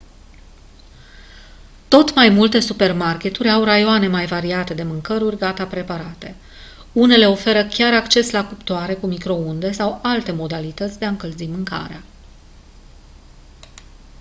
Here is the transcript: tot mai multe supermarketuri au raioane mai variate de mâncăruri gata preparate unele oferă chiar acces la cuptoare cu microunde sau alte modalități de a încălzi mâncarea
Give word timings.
tot 1.87 2.13
mai 2.15 2.29
multe 2.29 2.59
supermarketuri 2.59 3.49
au 3.49 3.63
raioane 3.63 4.07
mai 4.07 4.25
variate 4.25 4.73
de 4.73 4.83
mâncăruri 4.83 5.37
gata 5.37 5.65
preparate 5.67 6.35
unele 6.91 7.27
oferă 7.27 7.63
chiar 7.65 7.93
acces 7.93 8.31
la 8.31 8.47
cuptoare 8.47 8.93
cu 8.95 9.07
microunde 9.07 9.71
sau 9.71 9.99
alte 10.01 10.31
modalități 10.31 10.99
de 10.99 11.05
a 11.05 11.09
încălzi 11.09 11.45
mâncarea 11.45 12.01